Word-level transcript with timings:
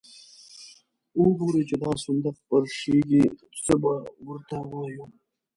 او 1.15 1.21
وګوري 1.29 1.63
چې 1.69 1.75
دا 1.81 1.91
صندوق 2.03 2.37
پرشېږي، 2.47 3.23
څه 3.63 3.73
به 3.81 3.93
ور 4.25 4.39
ته 4.49 4.55
وایو. 4.71 5.05